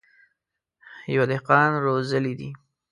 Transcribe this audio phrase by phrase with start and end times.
[1.13, 2.49] يوه دهقان روزلي دي.